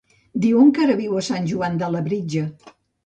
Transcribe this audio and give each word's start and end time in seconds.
Diuen 0.45 0.71
que 0.77 0.81
ara 0.85 0.95
viu 1.01 1.19
a 1.19 1.23
Sant 1.27 1.45
Joan 1.51 1.77
de 1.83 1.91
Labritja. 1.97 2.43